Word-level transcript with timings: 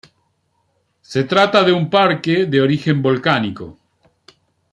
Se 1.11 1.25
trata 1.25 1.63
de 1.63 1.71
un 1.73 1.87
parque 1.87 2.47
de 2.47 2.59
origen 2.59 3.03
volcánico. 3.03 3.77